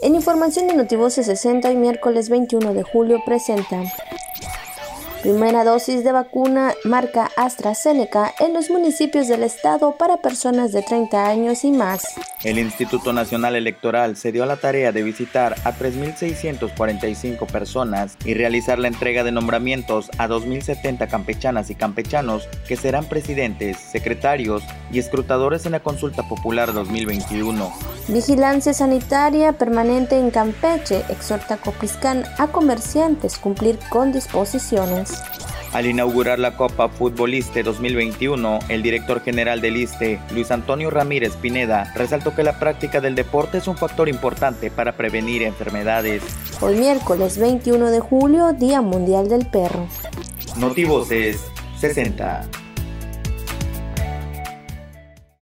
En 0.00 0.14
información 0.14 0.68
de 0.68 0.74
Notivoce 0.74 1.24
60, 1.24 1.68
hoy 1.68 1.74
miércoles 1.74 2.28
21 2.28 2.72
de 2.72 2.84
julio 2.84 3.20
presenta 3.26 3.82
Primera 5.22 5.64
dosis 5.64 6.04
de 6.04 6.12
vacuna 6.12 6.72
marca 6.84 7.28
AstraZeneca 7.36 8.32
en 8.38 8.54
los 8.54 8.70
municipios 8.70 9.26
del 9.26 9.42
estado 9.42 9.96
para 9.96 10.18
personas 10.18 10.70
de 10.70 10.82
30 10.82 11.26
años 11.26 11.64
y 11.64 11.72
más. 11.72 12.14
El 12.44 12.60
Instituto 12.60 13.12
Nacional 13.12 13.56
Electoral 13.56 14.16
se 14.16 14.30
dio 14.30 14.44
a 14.44 14.46
la 14.46 14.58
tarea 14.58 14.92
de 14.92 15.02
visitar 15.02 15.56
a 15.64 15.72
3.645 15.72 17.50
personas 17.50 18.16
y 18.24 18.34
realizar 18.34 18.78
la 18.78 18.86
entrega 18.86 19.24
de 19.24 19.32
nombramientos 19.32 20.08
a 20.18 20.28
2.070 20.28 21.08
campechanas 21.08 21.70
y 21.70 21.74
campechanos 21.74 22.48
que 22.68 22.76
serán 22.76 23.06
presidentes, 23.06 23.78
secretarios 23.78 24.62
y 24.92 25.00
escrutadores 25.00 25.66
en 25.66 25.72
la 25.72 25.80
consulta 25.80 26.22
popular 26.28 26.72
2021. 26.72 27.97
Vigilancia 28.08 28.72
sanitaria 28.72 29.52
permanente 29.52 30.18
en 30.18 30.30
Campeche 30.30 31.04
exhorta 31.10 31.54
a 31.54 31.56
Copiscán 31.58 32.24
a 32.38 32.46
comerciantes 32.46 33.36
cumplir 33.36 33.78
con 33.90 34.12
disposiciones. 34.12 35.22
Al 35.74 35.84
inaugurar 35.84 36.38
la 36.38 36.56
Copa 36.56 36.88
Futboliste 36.88 37.62
2021, 37.62 38.60
el 38.70 38.82
director 38.82 39.20
general 39.20 39.60
del 39.60 39.76
ISTE, 39.76 40.18
Luis 40.32 40.50
Antonio 40.50 40.88
Ramírez 40.88 41.36
Pineda, 41.36 41.92
resaltó 41.94 42.34
que 42.34 42.42
la 42.42 42.58
práctica 42.58 43.02
del 43.02 43.14
deporte 43.14 43.58
es 43.58 43.68
un 43.68 43.76
factor 43.76 44.08
importante 44.08 44.70
para 44.70 44.96
prevenir 44.96 45.42
enfermedades. 45.42 46.22
Hoy 46.62 46.76
miércoles 46.76 47.36
21 47.36 47.90
de 47.90 48.00
julio, 48.00 48.54
Día 48.54 48.80
Mundial 48.80 49.28
del 49.28 49.44
Perro. 49.44 49.86
Notivoces 50.56 51.44
60. 51.78 52.67